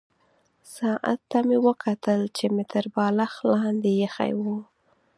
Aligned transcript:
ساعت 0.75 1.19
ته 1.29 1.39
مې 1.47 1.57
وکتل 1.67 2.21
چې 2.37 2.45
مې 2.53 2.63
تر 2.71 2.85
بالښت 2.95 3.39
لاندې 3.53 3.89
ایښی 3.99 4.31
وو. 4.39 4.57